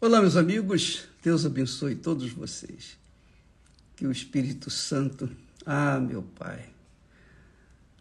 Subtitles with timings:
[0.00, 2.96] Olá, meus amigos, Deus abençoe todos vocês.
[3.96, 5.28] Que o Espírito Santo,
[5.66, 6.70] ah, meu Pai,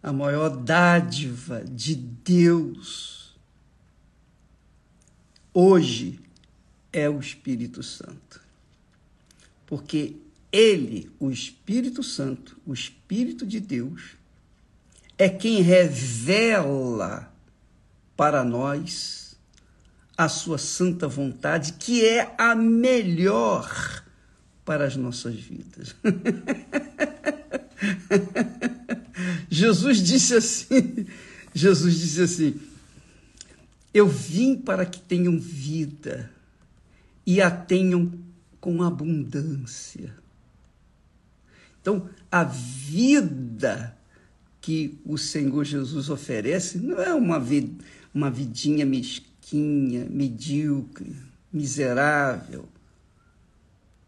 [0.03, 3.35] a maior dádiva de Deus
[5.51, 6.19] hoje
[6.93, 8.41] é o Espírito Santo.
[9.65, 10.17] Porque
[10.51, 14.11] Ele, o Espírito Santo, o Espírito de Deus,
[15.17, 17.33] é quem revela
[18.15, 19.26] para nós
[20.17, 24.03] a sua santa vontade, que é a melhor
[24.65, 25.95] para as nossas vidas.
[29.49, 31.05] Jesus disse assim:
[31.53, 32.59] Jesus disse assim:
[33.93, 36.31] Eu vim para que tenham vida
[37.25, 38.11] e a tenham
[38.59, 40.15] com abundância.
[41.79, 43.95] Então, a vida
[44.59, 47.81] que o Senhor Jesus oferece não é uma, vida,
[48.13, 51.15] uma vidinha mesquinha mesquinha, medíocre,
[51.51, 52.67] miserável,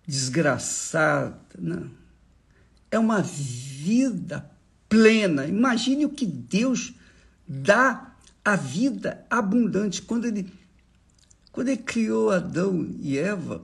[0.06, 1.40] desgraçada.
[1.58, 1.90] Não.
[2.92, 4.50] É uma vida
[4.90, 5.46] plena.
[5.46, 6.94] Imagine o que Deus
[7.48, 10.02] dá à vida abundante.
[10.02, 10.52] Quando ele,
[11.52, 13.64] quando ele criou Adão e Eva,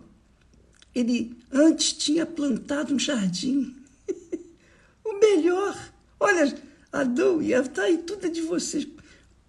[0.94, 3.75] ele antes tinha plantado um jardim.
[5.03, 5.75] o melhor.
[6.19, 6.57] Olha,
[6.91, 8.85] Adão e Eva, está aí tudo é de vocês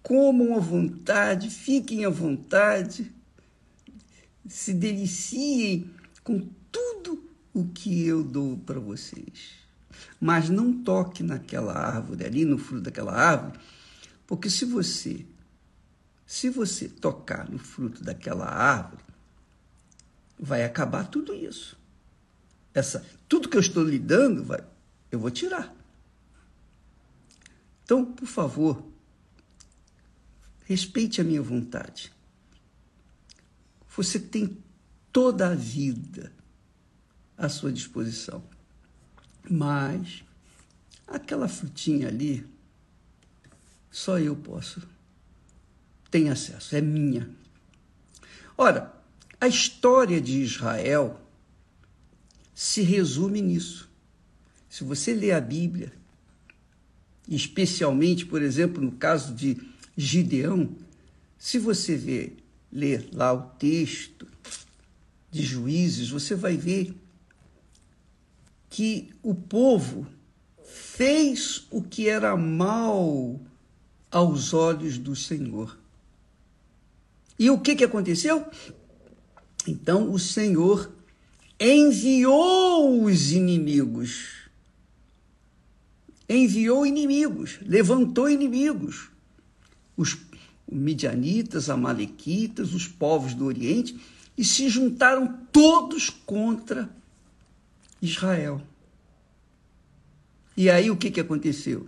[0.07, 3.11] comam à vontade, fiquem à vontade,
[4.47, 9.57] se deliciem com tudo o que eu dou para vocês.
[10.17, 13.59] Mas não toque naquela árvore, ali no fruto daquela árvore,
[14.25, 15.25] porque se você
[16.25, 19.03] se você tocar no fruto daquela árvore,
[20.39, 21.77] vai acabar tudo isso.
[22.73, 24.63] Essa, tudo que eu estou lhe dando, vai,
[25.11, 25.75] eu vou tirar.
[27.83, 28.96] Então, por favor,
[30.67, 32.11] Respeite a minha vontade.
[33.95, 34.57] Você tem
[35.13, 36.33] toda a vida
[37.37, 38.43] à sua disposição.
[39.49, 40.25] Mas
[41.07, 42.45] aquela frutinha ali,
[43.89, 44.85] só eu posso.
[46.11, 47.29] Tem acesso, é minha.
[48.57, 48.93] Ora,
[49.39, 51.17] a história de Israel
[52.53, 53.89] se resume nisso.
[54.69, 55.93] Se você lê a Bíblia,
[57.25, 59.55] especialmente, por exemplo, no caso de
[59.97, 60.69] Gideão,
[61.39, 62.37] se você ver,
[62.71, 64.27] ler lá o texto
[65.31, 66.93] de Juízes, você vai ver
[68.69, 70.05] que o povo
[70.63, 73.41] fez o que era mal
[74.11, 75.75] aos olhos do Senhor.
[77.39, 78.45] E o que, que aconteceu?
[79.67, 80.91] Então o Senhor
[81.59, 84.47] enviou os inimigos.
[86.29, 89.16] Enviou inimigos, levantou inimigos
[89.97, 90.17] os
[90.71, 93.99] midianitas, amalequitas, os povos do Oriente,
[94.37, 96.89] e se juntaram todos contra
[98.01, 98.61] Israel.
[100.55, 101.87] E aí o que, que aconteceu?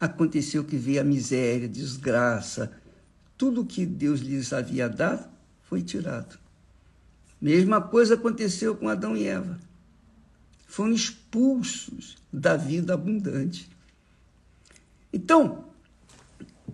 [0.00, 2.72] Aconteceu que veio a miséria, a desgraça,
[3.36, 5.28] tudo que Deus lhes havia dado
[5.64, 6.38] foi tirado.
[7.40, 9.58] Mesma coisa aconteceu com Adão e Eva.
[10.66, 13.70] Foram expulsos da vida abundante.
[15.12, 15.67] Então,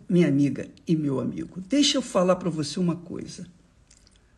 [0.09, 3.47] minha amiga e meu amigo, deixa eu falar para você uma coisa.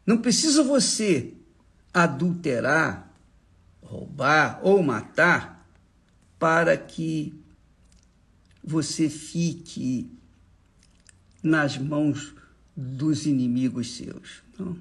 [0.07, 1.33] Não precisa você
[1.93, 3.13] adulterar,
[3.83, 5.67] roubar ou matar
[6.39, 7.35] para que
[8.63, 10.11] você fique
[11.43, 12.35] nas mãos
[12.77, 14.43] dos inimigos seus.
[14.59, 14.77] Não.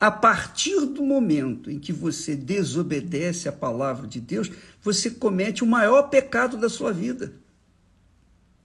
[0.00, 4.50] A partir do momento em que você desobedece à palavra de Deus,
[4.82, 7.34] você comete o maior pecado da sua vida.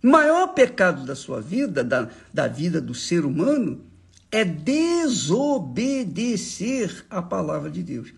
[0.05, 3.83] Maior pecado da sua vida, da, da vida do ser humano,
[4.31, 5.07] é desobedecer
[7.09, 8.13] à palavra de Deus.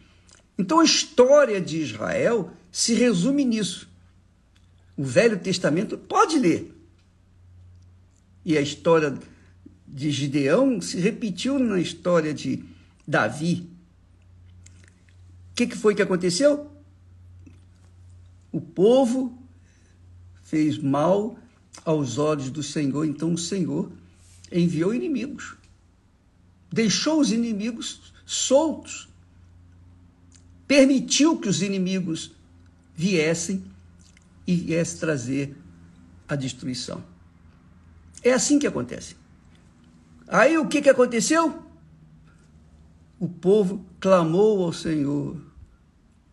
[0.57, 3.89] Então a história de Israel se resume nisso.
[4.97, 6.75] O Velho Testamento pode ler.
[8.43, 9.17] E a história
[9.87, 12.65] de Gideão se repetiu na história de
[13.07, 13.65] Davi.
[15.51, 16.69] O que, que foi que aconteceu?
[18.51, 19.41] O povo
[20.43, 21.37] fez mal
[21.83, 23.91] aos olhos do Senhor, então o Senhor
[24.51, 25.55] enviou inimigos.
[26.71, 29.07] Deixou os inimigos soltos.
[30.67, 32.31] Permitiu que os inimigos
[32.93, 33.63] viessem
[34.45, 35.55] e viessem trazer
[36.27, 37.03] a destruição.
[38.21, 39.15] É assim que acontece.
[40.27, 41.63] Aí o que, que aconteceu?
[43.19, 45.41] O povo clamou ao Senhor.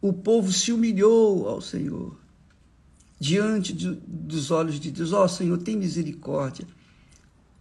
[0.01, 2.24] O povo se humilhou ao Senhor
[3.19, 6.67] diante de, dos olhos de Deus: Ó oh, Senhor, tem misericórdia.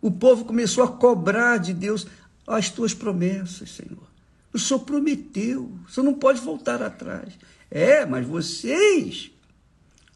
[0.01, 2.05] O povo começou a cobrar de Deus
[2.45, 4.07] as tuas promessas, Senhor.
[4.51, 7.33] O Senhor prometeu, o Senhor não pode voltar atrás.
[7.71, 9.31] É, mas vocês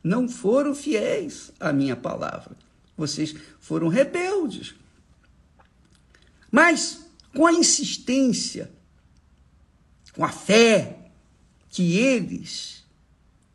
[0.04, 2.56] não foram fiéis à minha palavra.
[2.96, 4.76] Vocês foram rebeldes.
[6.52, 8.72] Mas com a insistência,
[10.14, 11.12] com a fé
[11.70, 12.84] que eles,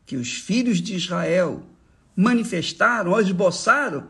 [0.06, 1.64] que os filhos de Israel
[2.16, 4.06] manifestaram, esboçaram,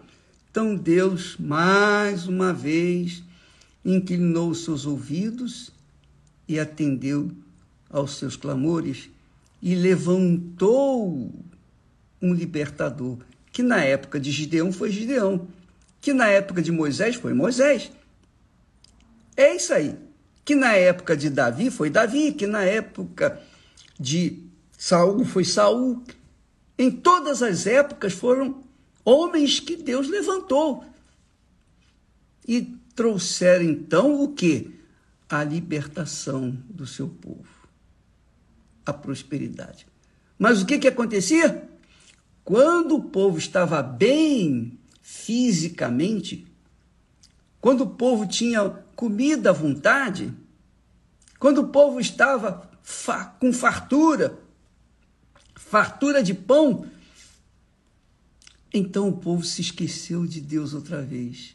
[0.50, 3.22] então Deus, mais uma vez,
[3.84, 5.70] inclinou os seus ouvidos
[6.46, 7.30] e atendeu
[7.88, 9.08] aos seus clamores
[9.62, 11.32] e levantou
[12.20, 13.18] um libertador,
[13.50, 15.46] que na época de Gideão foi Gideão,
[16.00, 17.90] que na época de Moisés foi Moisés.
[19.36, 19.96] É isso aí.
[20.44, 23.40] Que na época de Davi foi Davi, que na época
[23.98, 24.42] de
[24.76, 26.02] Saul foi Saul.
[26.82, 28.60] Em todas as épocas foram
[29.04, 30.84] homens que Deus levantou.
[32.46, 32.60] E
[32.96, 34.80] trouxeram então o que?
[35.28, 37.68] A libertação do seu povo,
[38.84, 39.86] a prosperidade.
[40.36, 41.70] Mas o que, que acontecia?
[42.44, 46.48] Quando o povo estava bem fisicamente,
[47.60, 50.34] quando o povo tinha comida à vontade,
[51.38, 52.68] quando o povo estava
[53.38, 54.41] com fartura,
[55.72, 56.84] fartura de pão,
[58.74, 61.54] então o povo se esqueceu de Deus outra vez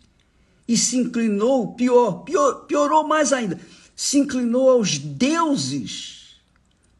[0.67, 3.61] e se inclinou, pior, pior piorou mais ainda,
[3.95, 6.35] se inclinou aos deuses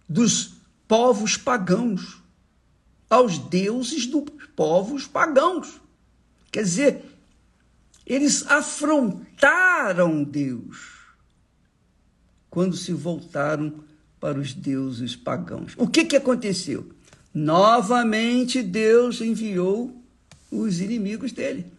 [0.08, 0.52] dos
[0.88, 2.22] povos pagãos
[3.10, 4.26] aos deuses dos
[4.56, 5.82] povos pagãos.
[6.52, 7.06] Quer dizer,
[8.06, 11.00] eles afrontaram Deus
[12.48, 13.84] quando se voltaram
[14.20, 15.74] para os deuses pagãos.
[15.78, 16.96] O que, que aconteceu?
[17.40, 19.96] Novamente Deus enviou
[20.50, 21.72] os inimigos dele.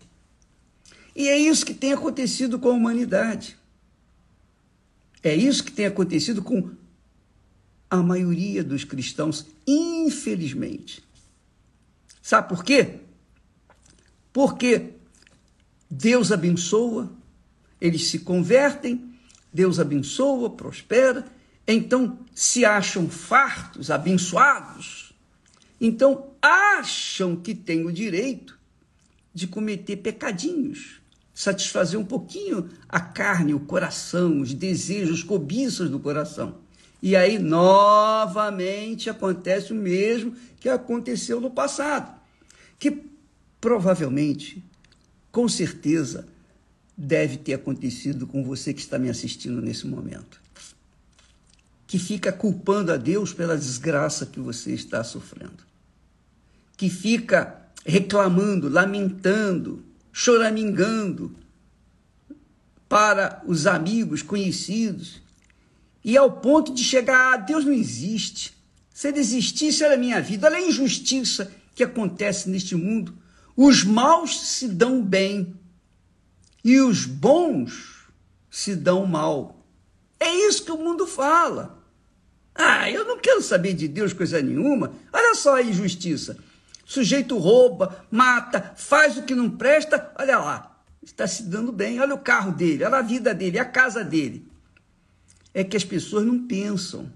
[1.17, 3.59] E é isso que tem acontecido com a humanidade.
[5.21, 6.71] É isso que tem acontecido com
[7.91, 11.03] a maioria dos cristãos, infelizmente.
[12.23, 13.01] Sabe por quê?
[14.33, 14.93] Porque
[15.91, 17.11] Deus abençoa,
[17.81, 19.13] eles se convertem,
[19.53, 21.27] Deus abençoa, prospera,
[21.67, 25.08] então se acham fartos, abençoados,
[25.81, 28.59] então acham que têm o direito
[29.33, 31.01] de cometer pecadinhos,
[31.33, 36.57] satisfazer um pouquinho a carne, o coração, os desejos, cobiças do coração.
[37.01, 42.19] E aí novamente acontece o mesmo que aconteceu no passado
[42.79, 43.03] que
[43.61, 44.65] provavelmente,
[45.33, 46.27] com certeza,
[46.97, 50.41] deve ter acontecido com você que está me assistindo nesse momento.
[51.87, 55.67] Que fica culpando a Deus pela desgraça que você está sofrendo.
[56.79, 61.37] Que fica reclamando, lamentando, choramingando
[62.89, 65.21] para os amigos, conhecidos,
[66.03, 68.57] e ao ponto de chegar a ah, Deus não existe.
[68.95, 70.47] Se ele existisse, era minha vida.
[70.47, 73.15] Olha a injustiça que acontece neste mundo.
[73.55, 75.55] Os maus se dão bem
[76.65, 78.07] e os bons
[78.51, 79.67] se dão mal.
[80.19, 81.79] É isso que o mundo fala.
[82.55, 84.93] Ah, eu não quero saber de Deus coisa nenhuma.
[85.13, 86.37] Olha só a injustiça.
[86.89, 92.01] Sujeito rouba, mata, faz o que não presta, olha lá, está se dando bem.
[92.01, 94.51] Olha o carro dele, olha a vida dele, a casa dele.
[95.53, 97.13] É que as pessoas não pensam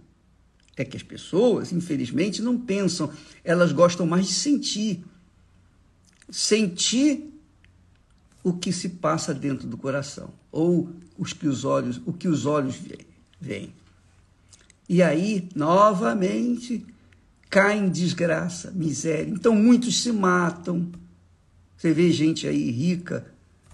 [0.76, 3.12] é que as pessoas, infelizmente, não pensam,
[3.45, 5.05] elas gostam mais de sentir.
[6.31, 7.31] Sentir
[8.43, 12.47] o que se passa dentro do coração, ou os que os olhos, o que os
[12.47, 12.76] olhos
[13.41, 13.73] veem.
[14.88, 16.85] E aí, novamente,
[17.53, 19.31] cai em desgraça, miséria.
[19.31, 20.91] Então, muitos se matam.
[21.77, 23.27] Você vê gente aí rica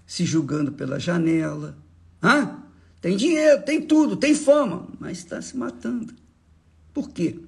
[0.05, 1.79] se julgando pela janela.
[2.21, 2.59] Hã?
[3.01, 6.13] Tem dinheiro, tem tudo, tem fama, mas está se matando.
[6.93, 7.39] Por quê?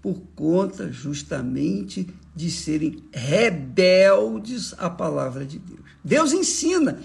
[0.00, 5.80] Por conta justamente de serem rebeldes à palavra de Deus.
[6.04, 7.00] Deus ensina,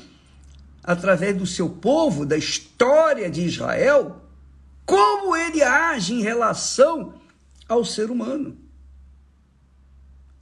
[0.84, 4.22] através do seu povo, da história de Israel,
[4.86, 7.25] como ele age em relação
[7.68, 8.58] ao ser humano.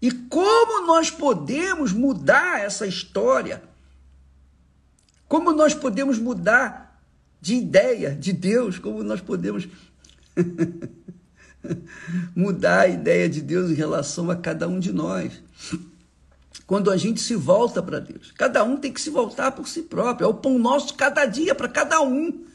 [0.01, 3.63] E como nós podemos mudar essa história?
[5.27, 7.01] Como nós podemos mudar
[7.39, 8.77] de ideia de Deus?
[8.77, 9.67] Como nós podemos
[12.35, 15.41] mudar a ideia de Deus em relação a cada um de nós.
[16.67, 19.83] Quando a gente se volta para Deus, cada um tem que se voltar por si
[19.83, 22.45] próprio, é o pão nosso cada dia para cada um.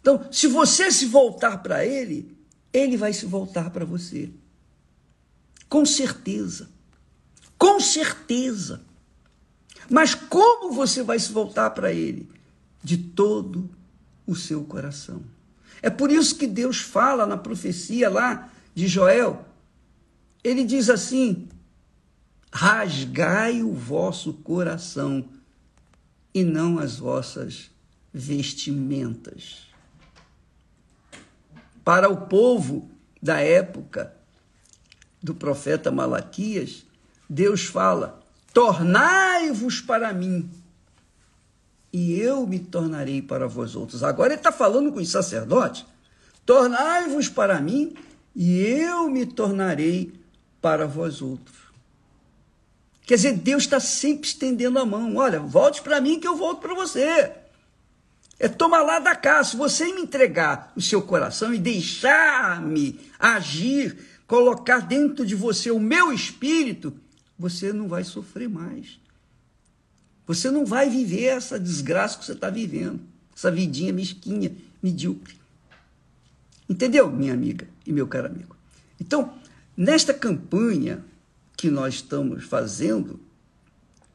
[0.00, 2.36] Então, se você se voltar para Ele,
[2.72, 4.30] Ele vai se voltar para você.
[5.68, 6.68] Com certeza.
[7.58, 8.82] Com certeza.
[9.88, 12.28] Mas como você vai se voltar para Ele?
[12.82, 13.68] De todo
[14.26, 15.22] o seu coração.
[15.82, 19.44] É por isso que Deus fala na profecia lá de Joel.
[20.42, 21.48] Ele diz assim:
[22.52, 25.28] rasgai o vosso coração
[26.32, 27.70] e não as vossas
[28.12, 29.69] vestimentas.
[31.84, 32.90] Para o povo
[33.22, 34.14] da época
[35.22, 36.84] do profeta Malaquias,
[37.28, 38.20] Deus fala:
[38.52, 40.50] tornai-vos para mim,
[41.92, 44.02] e eu me tornarei para vós outros.
[44.02, 45.84] Agora ele está falando com os sacerdotes:
[46.44, 47.94] tornai-vos para mim,
[48.34, 50.12] e eu me tornarei
[50.60, 51.58] para vós outros.
[53.02, 55.16] Quer dizer, Deus está sempre estendendo a mão.
[55.16, 57.39] Olha, volte para mim que eu volto para você.
[58.40, 59.50] É tomar lá da casa.
[59.50, 65.78] Se você me entregar o seu coração e deixar-me agir, colocar dentro de você o
[65.78, 66.92] meu espírito,
[67.38, 68.98] você não vai sofrer mais.
[70.26, 73.00] Você não vai viver essa desgraça que você está vivendo,
[73.36, 75.34] essa vidinha mesquinha, medíocre.
[76.68, 78.56] Entendeu, minha amiga e meu caro amigo?
[78.98, 79.34] Então,
[79.76, 81.04] nesta campanha
[81.56, 83.20] que nós estamos fazendo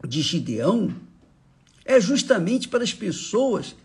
[0.08, 0.96] de Gideão
[1.84, 3.76] é justamente para as pessoas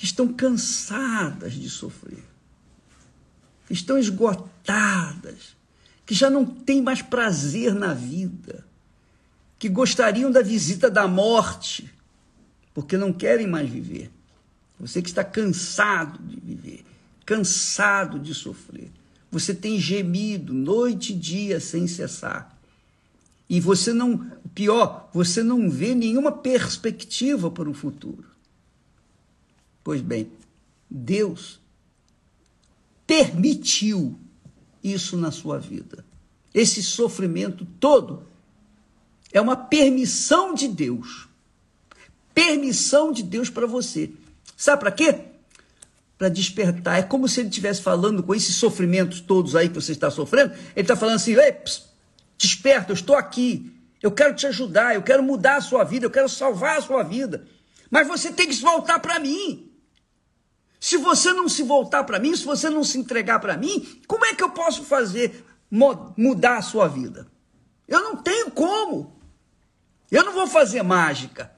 [0.00, 2.24] que estão cansadas de sofrer,
[3.66, 5.54] que estão esgotadas,
[6.06, 8.64] que já não têm mais prazer na vida,
[9.58, 11.92] que gostariam da visita da morte,
[12.72, 14.10] porque não querem mais viver.
[14.78, 16.82] Você que está cansado de viver,
[17.26, 18.90] cansado de sofrer.
[19.30, 22.58] Você tem gemido noite e dia sem cessar.
[23.50, 28.29] E você não, pior, você não vê nenhuma perspectiva para o futuro.
[29.90, 30.30] Pois bem,
[30.88, 31.58] Deus
[33.04, 34.16] permitiu
[34.84, 36.04] isso na sua vida.
[36.54, 38.22] Esse sofrimento todo
[39.32, 41.26] é uma permissão de Deus.
[42.32, 44.12] Permissão de Deus para você.
[44.56, 45.24] Sabe para quê?
[46.16, 47.00] para despertar.
[47.00, 50.52] É como se ele estivesse falando com esses sofrimentos todos aí que você está sofrendo.
[50.76, 51.88] Ele está falando assim: Ei, ps,
[52.38, 53.72] desperta, eu estou aqui.
[54.00, 57.02] Eu quero te ajudar, eu quero mudar a sua vida, eu quero salvar a sua
[57.02, 57.44] vida.
[57.90, 59.69] Mas você tem que voltar para mim.
[60.80, 64.24] Se você não se voltar para mim, se você não se entregar para mim, como
[64.24, 67.30] é que eu posso fazer mudar a sua vida?
[67.86, 69.20] Eu não tenho como.
[70.10, 71.52] Eu não vou fazer mágica.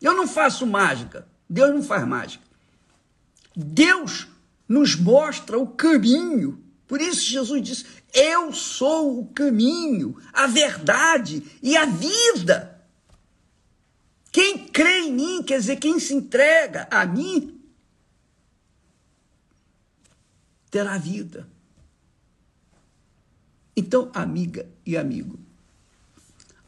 [0.00, 1.28] Eu não faço mágica.
[1.48, 2.44] Deus não faz mágica.
[3.54, 4.26] Deus
[4.66, 6.64] nos mostra o caminho.
[6.86, 12.82] Por isso Jesus disse: Eu sou o caminho, a verdade e a vida.
[14.32, 17.57] Quem crê em mim, quer dizer, quem se entrega a mim,
[20.70, 21.48] terá vida.
[23.76, 25.38] Então, amiga e amigo,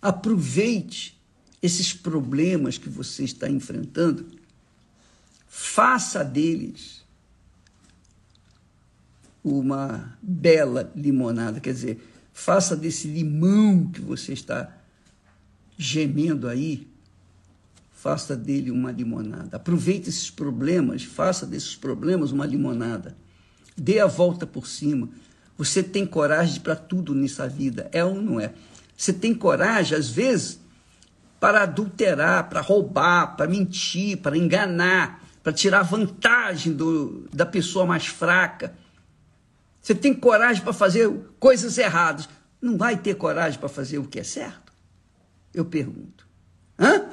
[0.01, 1.21] aproveite
[1.63, 4.41] esses problemas que você está enfrentando
[5.51, 7.05] faça deles
[9.43, 12.01] uma bela limonada, quer dizer,
[12.33, 14.77] faça desse limão que você está
[15.77, 16.87] gemendo aí,
[17.91, 19.57] faça dele uma limonada.
[19.57, 23.17] Aproveite esses problemas, faça desses problemas uma limonada.
[23.81, 25.09] Dê a volta por cima.
[25.57, 28.53] Você tem coragem para tudo nessa vida, é ou não é?
[28.97, 30.61] Você tem coragem, às vezes,
[31.39, 38.07] para adulterar, para roubar, para mentir, para enganar para tirar vantagem do, da pessoa mais
[38.07, 38.75] fraca.
[39.81, 42.29] Você tem coragem para fazer coisas erradas.
[42.61, 44.73] Não vai ter coragem para fazer o que é certo?
[45.55, 46.27] Eu pergunto.
[46.79, 47.09] Hã?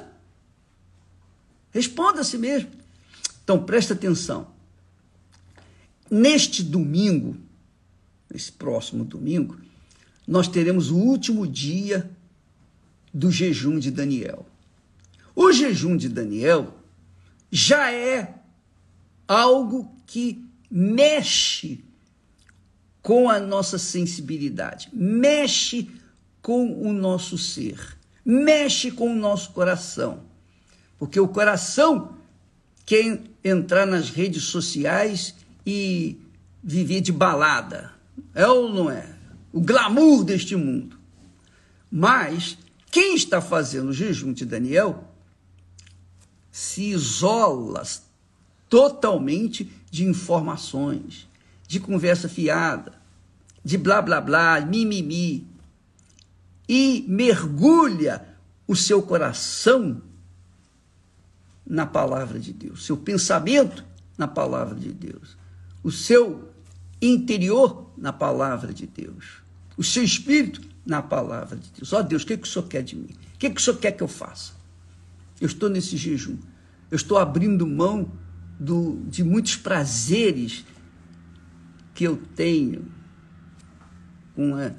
[1.70, 2.70] Responda a si mesmo.
[3.42, 4.48] Então, presta atenção.
[6.10, 7.36] Neste domingo,
[8.32, 9.58] esse próximo domingo,
[10.26, 12.10] nós teremos o último dia
[13.12, 14.46] do jejum de Daniel.
[15.34, 16.74] O jejum de Daniel
[17.50, 18.34] já é
[19.26, 21.84] algo que mexe
[23.02, 25.90] com a nossa sensibilidade, mexe
[26.42, 30.22] com o nosso ser, mexe com o nosso coração.
[30.98, 32.16] Porque o coração
[32.84, 35.34] quer entrar nas redes sociais
[35.70, 36.18] e
[36.64, 37.92] viver de balada.
[38.34, 39.06] É ou não é?
[39.52, 40.98] O glamour deste mundo.
[41.90, 42.56] Mas
[42.90, 45.04] quem está fazendo o jejum de Daniel
[46.50, 47.82] se isola
[48.66, 51.28] totalmente de informações,
[51.66, 52.94] de conversa fiada,
[53.62, 55.46] de blá blá blá, mimimi,
[56.66, 58.26] e mergulha
[58.66, 60.00] o seu coração
[61.66, 63.84] na palavra de Deus, seu pensamento
[64.16, 65.37] na palavra de Deus,
[65.82, 66.52] o seu
[67.00, 69.42] interior na palavra de Deus,
[69.76, 71.92] o seu espírito na palavra de Deus.
[71.92, 73.14] Ó oh, Deus, o que, que o Senhor quer de mim?
[73.34, 74.52] O que, que o Senhor quer que eu faça?
[75.40, 76.36] Eu estou nesse jejum.
[76.90, 78.10] Eu estou abrindo mão
[78.58, 80.64] do, de muitos prazeres
[81.94, 82.86] que eu tenho
[84.34, 84.72] com a,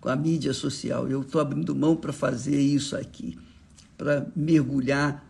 [0.00, 1.08] com a mídia social.
[1.08, 3.38] Eu estou abrindo mão para fazer isso aqui,
[3.96, 5.24] para mergulhar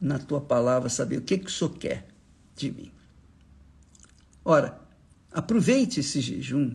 [0.00, 2.08] na tua palavra, saber o que, que o Senhor quer
[2.56, 2.90] de mim.
[4.48, 4.80] Ora,
[5.30, 6.74] aproveite esse jejum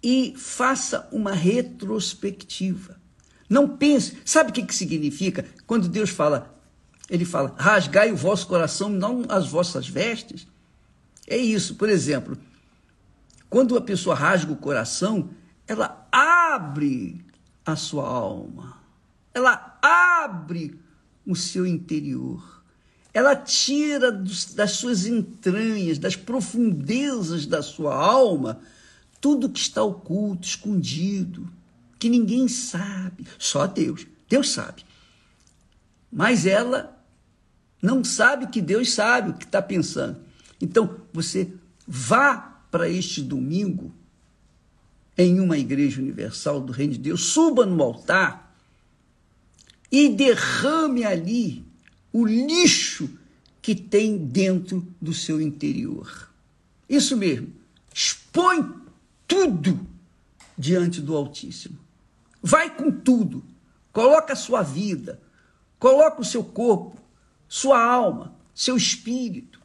[0.00, 2.96] e faça uma retrospectiva.
[3.48, 5.44] Não pense, sabe o que, que significa?
[5.66, 6.56] Quando Deus fala,
[7.10, 10.46] ele fala, rasgai o vosso coração, não as vossas vestes.
[11.26, 12.38] É isso, por exemplo,
[13.48, 15.30] quando a pessoa rasga o coração,
[15.66, 17.20] ela abre
[17.66, 18.80] a sua alma,
[19.34, 20.80] ela abre
[21.26, 22.59] o seu interior,
[23.12, 28.60] ela tira das suas entranhas, das profundezas da sua alma,
[29.20, 31.48] tudo que está oculto, escondido,
[31.98, 34.06] que ninguém sabe, só Deus.
[34.28, 34.84] Deus sabe.
[36.10, 36.96] Mas ela
[37.82, 40.20] não sabe que Deus sabe o que está pensando.
[40.60, 41.52] Então, você
[41.86, 43.92] vá para este domingo
[45.18, 48.56] em uma igreja universal do Reino de Deus, suba no altar
[49.90, 51.69] e derrame ali
[52.12, 53.10] o lixo
[53.62, 56.30] que tem dentro do seu interior.
[56.88, 57.52] Isso mesmo,
[57.94, 58.68] expõe
[59.26, 59.86] tudo
[60.56, 61.78] diante do Altíssimo.
[62.42, 63.44] Vai com tudo.
[63.92, 65.20] Coloca a sua vida,
[65.78, 67.00] coloca o seu corpo,
[67.48, 69.60] sua alma, seu espírito.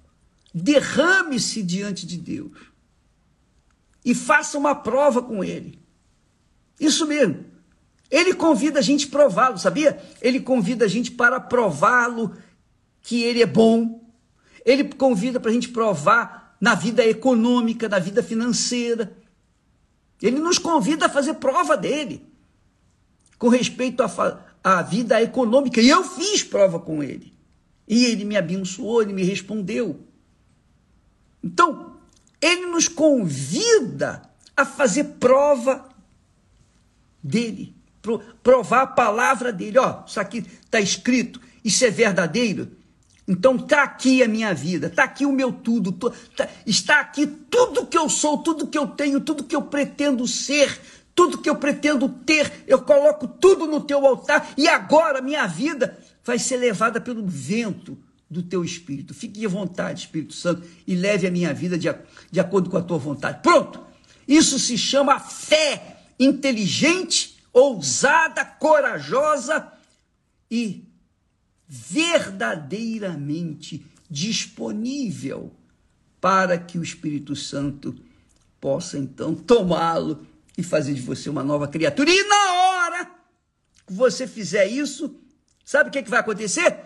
[0.54, 2.58] Derrame-se diante de Deus.
[4.04, 5.80] E faça uma prova com ele.
[6.80, 7.46] Isso mesmo.
[8.16, 10.02] Ele convida a gente prová-lo, sabia?
[10.22, 12.34] Ele convida a gente para prová-lo
[13.02, 14.10] que ele é bom.
[14.66, 19.14] Ele convida para a gente provar na vida econômica, na vida financeira.
[20.22, 22.26] Ele nos convida a fazer prova dele
[23.38, 24.02] com respeito
[24.64, 25.82] à, vida econômica.
[25.82, 27.34] E eu fiz prova com ele.
[27.86, 30.00] E ele me abençoou, ele me respondeu.
[31.44, 31.98] Então,
[32.42, 34.22] ele nos convida
[34.56, 35.90] a fazer prova
[37.22, 37.75] dele,
[38.44, 39.78] provar a palavra dele.
[39.78, 42.72] Ó, isso aqui está escrito, isso é verdadeiro.
[43.28, 47.26] Então está aqui a minha vida, está aqui o meu tudo, tô, tá, está aqui
[47.26, 50.80] tudo que eu sou, tudo que eu tenho, tudo que eu pretendo ser,
[51.16, 55.98] tudo que eu pretendo ter, eu coloco tudo no teu altar e agora minha vida
[56.24, 57.98] vai ser levada pelo vento
[58.30, 59.14] do teu espírito.
[59.14, 61.88] Fique à vontade, Espírito Santo, e leve a minha vida de,
[62.32, 63.40] de acordo com a tua vontade.
[63.42, 63.80] Pronto!
[64.28, 69.72] Isso se chama fé inteligente, ousada, corajosa
[70.52, 70.84] e
[71.66, 75.56] verdadeiramente disponível
[76.20, 77.96] para que o Espírito Santo
[78.60, 82.10] possa então tomá-lo e fazer de você uma nova criatura.
[82.10, 83.06] E na hora
[83.88, 85.18] que você fizer isso,
[85.64, 86.78] sabe o que, que vai acontecer?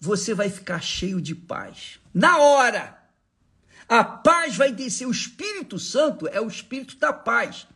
[0.00, 2.00] Você vai ficar cheio de paz.
[2.14, 2.98] Na hora!
[3.86, 5.06] A paz vai descer.
[5.06, 7.66] O Espírito Santo é o Espírito da paz.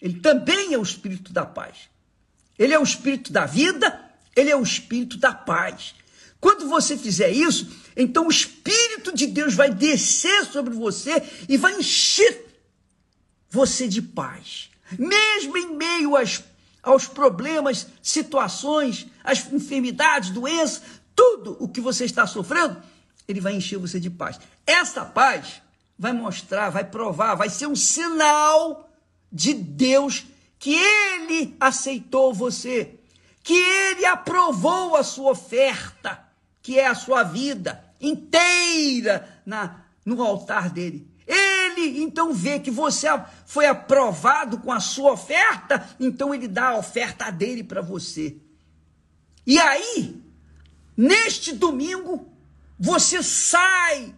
[0.00, 1.88] Ele também é o Espírito da paz.
[2.58, 4.08] Ele é o Espírito da vida
[4.38, 5.94] ele é o espírito da paz.
[6.40, 11.74] Quando você fizer isso, então o Espírito de Deus vai descer sobre você e vai
[11.74, 12.46] encher
[13.50, 14.70] você de paz.
[14.96, 16.44] Mesmo em meio às,
[16.80, 20.82] aos problemas, situações, às enfermidades, doenças,
[21.16, 22.80] tudo o que você está sofrendo,
[23.26, 24.38] ele vai encher você de paz.
[24.64, 25.60] Essa paz
[25.98, 28.87] vai mostrar, vai provar, vai ser um sinal
[29.30, 30.26] de Deus
[30.58, 32.98] que ele aceitou você
[33.48, 36.22] que ele aprovou a sua oferta,
[36.60, 41.10] que é a sua vida inteira na, no altar dele.
[41.26, 43.06] Ele então vê que você
[43.46, 48.36] foi aprovado com a sua oferta, então ele dá a oferta dele para você.
[49.46, 50.22] E aí,
[50.94, 52.30] neste domingo,
[52.78, 54.14] você sai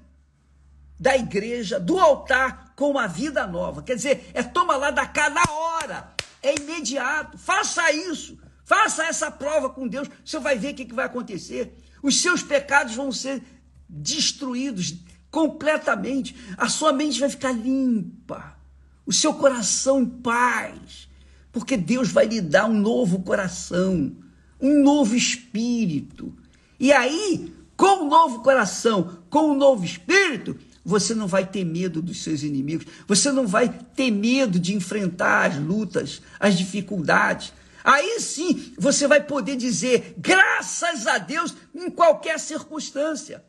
[0.99, 3.83] da igreja, do altar, com uma vida nova.
[3.83, 7.37] Quer dizer, é toma lá da cada hora, é imediato.
[7.37, 8.39] Faça isso.
[8.65, 11.77] Faça essa prova com Deus, você vai ver o que, que vai acontecer.
[12.03, 13.43] Os seus pecados vão ser
[13.87, 14.95] destruídos
[15.31, 16.35] completamente.
[16.57, 18.57] A sua mente vai ficar limpa.
[19.05, 21.07] O seu coração em paz.
[21.53, 24.17] Porque Deus vai lhe dar um novo coração,
[24.59, 26.35] um novo espírito.
[26.79, 31.47] E aí, com o um novo coração, com o um novo espírito, você não vai
[31.47, 36.57] ter medo dos seus inimigos, você não vai ter medo de enfrentar as lutas, as
[36.57, 37.53] dificuldades,
[37.85, 43.45] Aí sim você vai poder dizer graças a Deus em qualquer circunstância.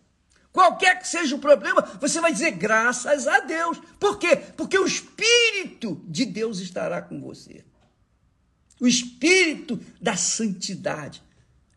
[0.52, 3.80] Qualquer que seja o problema, você vai dizer graças a Deus.
[4.00, 4.36] Por quê?
[4.36, 7.64] Porque o Espírito de Deus estará com você.
[8.80, 11.24] O Espírito da santidade.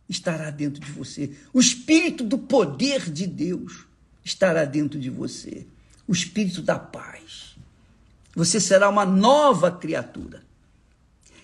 [0.09, 1.35] estará dentro de você.
[1.53, 3.87] O espírito do poder de Deus
[4.25, 5.67] estará dentro de você.
[6.09, 7.57] O espírito da paz.
[8.35, 10.43] Você será uma nova criatura.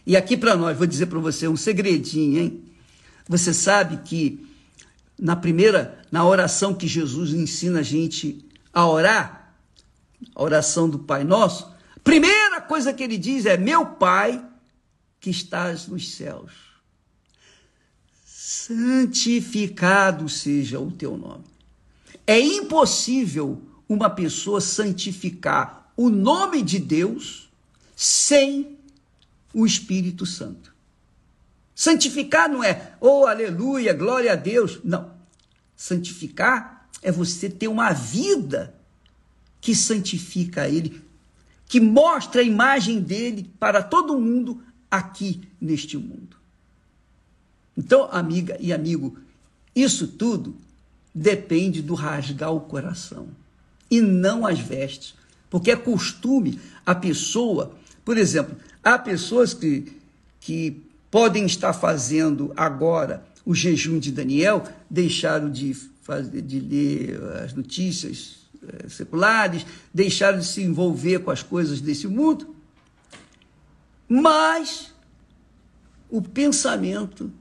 [0.07, 2.65] E aqui para nós, vou dizer para você um segredinho, hein?
[3.29, 4.45] Você sabe que
[5.19, 9.55] na primeira, na oração que Jesus ensina a gente a orar,
[10.35, 11.71] a oração do Pai Nosso,
[12.03, 14.45] primeira coisa que ele diz é: Meu Pai
[15.21, 16.53] que estás nos céus,
[18.25, 21.45] santificado seja o teu nome.
[22.27, 27.51] É impossível uma pessoa santificar o nome de Deus
[27.97, 28.79] sem
[29.53, 30.75] o Espírito Santo.
[31.75, 34.81] Santificar não é, oh, aleluia, glória a Deus.
[34.85, 35.13] Não.
[35.75, 38.75] Santificar é você ter uma vida
[39.61, 41.03] que santifica Ele,
[41.67, 46.37] que mostra a imagem dele para todo mundo aqui neste mundo.
[47.77, 49.17] Então, amiga e amigo,
[49.75, 50.57] isso tudo
[51.15, 53.29] depende do rasgar o coração
[53.91, 55.15] e não as vestes,
[55.49, 57.73] porque é costume a pessoa,
[58.05, 59.93] por exemplo, há pessoas que,
[60.41, 67.53] que podem estar fazendo agora o jejum de Daniel, deixaram de, fazer, de ler as
[67.53, 72.55] notícias eh, seculares, deixaram de se envolver com as coisas desse mundo,
[74.09, 74.93] mas
[76.09, 77.33] o pensamento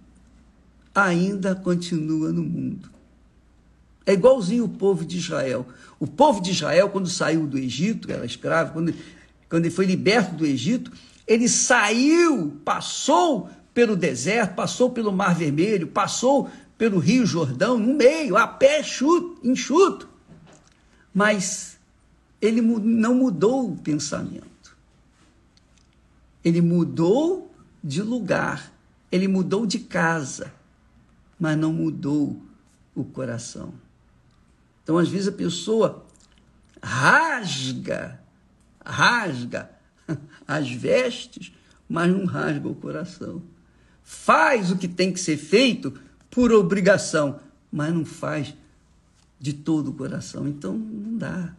[0.94, 2.90] ainda continua no mundo.
[4.10, 5.68] É igualzinho o povo de Israel.
[6.00, 8.92] O povo de Israel, quando saiu do Egito, era escravo, quando,
[9.48, 10.92] quando ele foi liberto do Egito,
[11.28, 18.36] ele saiu, passou pelo deserto, passou pelo Mar Vermelho, passou pelo Rio Jordão, no meio,
[18.36, 20.10] a pé chuto, enxuto.
[21.14, 21.78] Mas
[22.42, 24.76] ele não mudou o pensamento.
[26.44, 28.74] Ele mudou de lugar,
[29.12, 30.52] ele mudou de casa,
[31.40, 32.42] mas não mudou
[32.96, 33.72] o coração.
[34.90, 36.04] Então, às vezes, a pessoa
[36.82, 38.20] rasga,
[38.84, 39.70] rasga
[40.48, 41.54] as vestes,
[41.88, 43.40] mas não rasga o coração.
[44.02, 45.94] Faz o que tem que ser feito
[46.32, 47.40] por obrigação,
[47.72, 48.56] mas não faz
[49.40, 50.48] de todo o coração.
[50.48, 51.54] Então, não dá.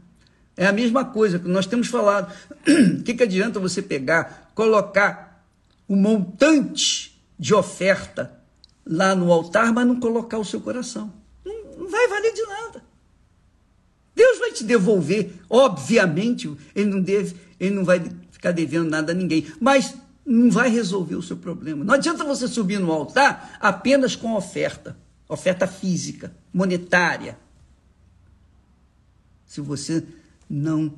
[0.56, 2.34] É a mesma coisa que nós temos falado.
[2.66, 5.46] O que, que adianta você pegar, colocar
[5.86, 8.40] o um montante de oferta
[8.84, 11.12] lá no altar, mas não colocar o seu coração?
[11.44, 12.89] Não, não vai valer de nada.
[14.20, 19.14] Deus vai te devolver, obviamente, ele não deve, ele não vai ficar devendo nada a
[19.14, 19.94] ninguém, mas
[20.26, 21.82] não vai resolver o seu problema.
[21.82, 24.94] Não adianta você subir no altar apenas com oferta,
[25.26, 27.38] oferta física, monetária.
[29.46, 30.04] Se você
[30.50, 30.92] não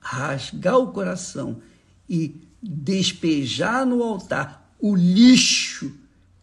[0.00, 1.62] rasgar o coração
[2.10, 5.92] e despejar no altar o lixo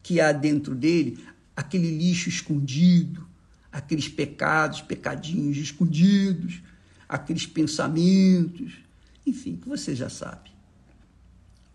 [0.01, 1.21] que há dentro dele,
[1.53, 3.27] aquele lixo escondido,
[3.73, 6.61] aqueles pecados, pecadinhos escondidos,
[7.09, 8.73] aqueles pensamentos,
[9.25, 10.53] enfim, que você já sabe.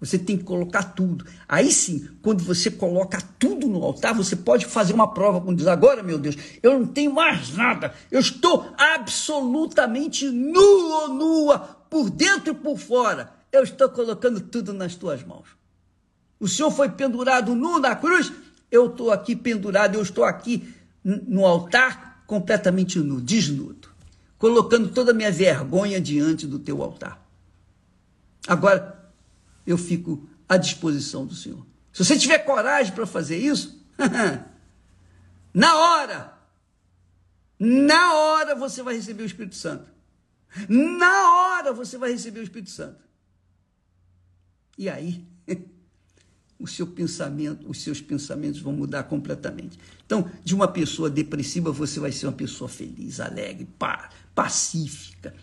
[0.00, 1.26] Você tem que colocar tudo.
[1.48, 5.66] Aí sim, quando você coloca tudo no altar, você pode fazer uma prova com Deus.
[5.66, 7.92] Agora, meu Deus, eu não tenho mais nada.
[8.08, 11.58] Eu estou absolutamente nu ou nua,
[11.90, 13.32] por dentro e por fora.
[13.50, 15.48] Eu estou colocando tudo nas tuas mãos.
[16.38, 18.32] O Senhor foi pendurado nu na cruz.
[18.70, 20.72] Eu estou aqui pendurado, eu estou aqui
[21.04, 23.88] no altar completamente nu, desnudo,
[24.38, 27.26] colocando toda a minha vergonha diante do teu altar.
[28.46, 29.12] Agora,
[29.66, 31.66] eu fico à disposição do Senhor.
[31.92, 33.82] Se você tiver coragem para fazer isso,
[35.52, 36.38] na hora,
[37.58, 39.90] na hora você vai receber o Espírito Santo.
[40.68, 43.02] Na hora você vai receber o Espírito Santo.
[44.76, 45.26] E aí,
[46.58, 49.78] o seu pensamento, os seus pensamentos vão mudar completamente.
[50.04, 53.68] Então, de uma pessoa depressiva, você vai ser uma pessoa feliz, alegre,
[54.34, 55.34] pacífica.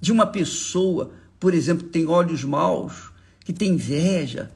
[0.00, 3.10] De uma pessoa por exemplo, que tem olhos maus,
[3.44, 4.50] que tem inveja,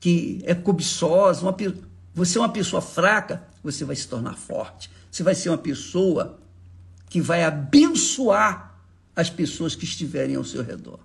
[0.00, 1.56] que é cobiçosa, uma,
[2.14, 4.90] você é uma pessoa fraca, você vai se tornar forte.
[5.10, 6.38] Você vai ser uma pessoa
[7.08, 8.74] que vai abençoar
[9.14, 10.98] as pessoas que estiverem ao seu redor.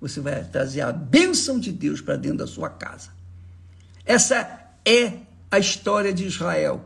[0.00, 3.10] Você vai trazer a bênção de Deus para dentro da sua casa.
[4.04, 5.18] Essa é
[5.50, 6.84] a história de Israel,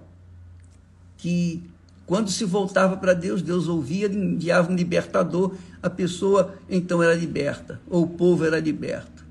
[1.16, 1.62] que
[2.06, 7.80] quando se voltava para Deus, Deus ouvia, enviava um libertador, a pessoa então era liberta,
[7.88, 9.24] ou o povo era liberto.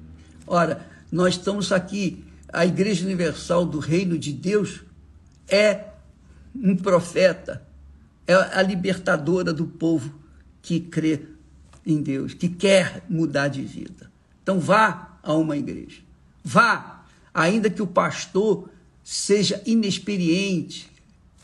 [0.48, 4.82] Ora, nós estamos aqui, a Igreja Universal do Reino de Deus
[5.48, 5.86] é
[6.56, 7.62] um profeta,
[8.26, 10.14] é a libertadora do povo
[10.62, 11.22] que crê
[11.86, 14.12] em Deus, que quer mudar de vida.
[14.42, 16.02] Então vá a uma igreja.
[16.44, 18.70] Vá, ainda que o pastor
[19.04, 20.90] seja inexperiente,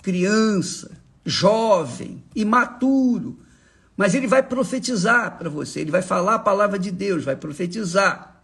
[0.01, 0.91] criança,
[1.25, 3.37] jovem, imaturo,
[3.95, 8.41] mas ele vai profetizar para você, ele vai falar a palavra de Deus, vai profetizar.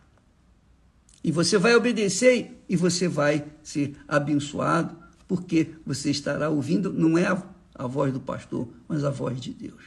[1.23, 4.95] E você vai obedecer e você vai ser abençoado,
[5.27, 7.41] porque você estará ouvindo, não é a,
[7.73, 9.81] a voz do pastor, mas a voz de Deus.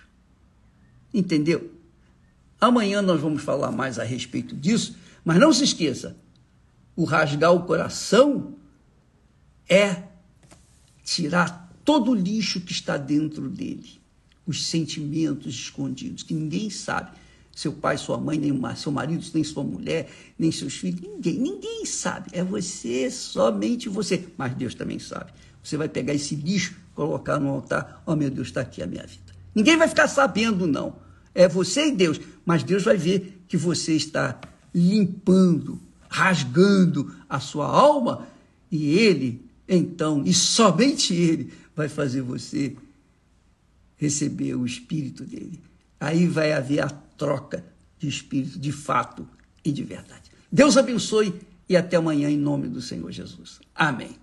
[1.13, 1.71] Entendeu?
[2.61, 6.17] Amanhã nós vamos falar mais a respeito disso, mas não se esqueça:
[6.97, 8.55] o rasgar o coração
[9.69, 10.03] é
[11.05, 14.01] tirar todo o lixo que está dentro dele,
[14.47, 17.17] os sentimentos escondidos, que ninguém sabe.
[17.55, 21.85] Seu pai, sua mãe, nem seu marido, nem sua mulher, nem seus filhos, ninguém, ninguém
[21.85, 22.31] sabe.
[22.33, 24.29] É você, somente você.
[24.37, 25.33] Mas Deus também sabe.
[25.61, 29.05] Você vai pegar esse lixo, colocar no altar, oh meu Deus, está aqui a minha
[29.05, 29.35] vida.
[29.55, 30.97] Ninguém vai ficar sabendo, não.
[31.35, 32.21] É você e Deus.
[32.49, 34.41] Mas Deus vai ver que você está
[34.75, 38.27] limpando, rasgando a sua alma,
[38.73, 42.75] e Ele, então, e somente Ele, vai fazer você
[43.99, 45.61] receber o Espírito dele.
[46.01, 47.63] Aí vai haver a troca
[47.99, 49.29] de Espírito, de fato
[49.63, 50.31] e de verdade.
[50.51, 51.35] Deus abençoe
[51.69, 53.61] e até amanhã, em nome do Senhor Jesus.
[53.75, 54.17] Amém.